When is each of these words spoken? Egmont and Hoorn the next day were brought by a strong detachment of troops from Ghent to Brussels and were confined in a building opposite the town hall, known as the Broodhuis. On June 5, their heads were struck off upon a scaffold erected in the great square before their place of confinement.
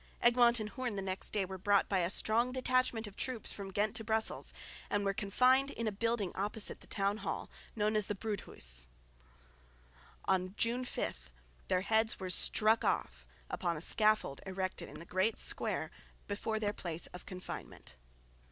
Egmont 0.19 0.59
and 0.59 0.69
Hoorn 0.69 0.95
the 0.95 1.01
next 1.03 1.29
day 1.29 1.45
were 1.45 1.59
brought 1.59 1.87
by 1.87 1.99
a 1.99 2.09
strong 2.09 2.51
detachment 2.51 3.05
of 3.05 3.15
troops 3.15 3.51
from 3.51 3.69
Ghent 3.69 3.95
to 3.97 4.03
Brussels 4.03 4.51
and 4.89 5.05
were 5.05 5.13
confined 5.13 5.69
in 5.69 5.85
a 5.87 5.91
building 5.91 6.31
opposite 6.33 6.81
the 6.81 6.87
town 6.87 7.17
hall, 7.17 7.51
known 7.75 7.95
as 7.95 8.07
the 8.07 8.15
Broodhuis. 8.15 8.87
On 10.25 10.55
June 10.57 10.85
5, 10.85 11.29
their 11.67 11.81
heads 11.81 12.19
were 12.19 12.31
struck 12.31 12.83
off 12.83 13.27
upon 13.47 13.77
a 13.77 13.79
scaffold 13.79 14.41
erected 14.47 14.89
in 14.89 14.97
the 14.97 15.05
great 15.05 15.37
square 15.37 15.91
before 16.27 16.57
their 16.59 16.73
place 16.73 17.05
of 17.13 17.27
confinement. 17.27 17.93